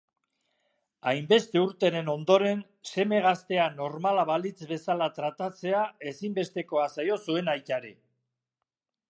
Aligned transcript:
Hainbeste 1.09 1.61
urteren 1.65 2.09
ondoren 2.13 2.63
seme 2.93 3.19
gaztea 3.27 3.67
normala 3.75 4.25
balitz 4.31 4.57
bezala 4.73 5.11
tratatzea 5.21 5.85
ezinbestekoa 6.15 6.89
zaio 6.99 7.21
zuen 7.29 7.55
aitari. 7.57 7.95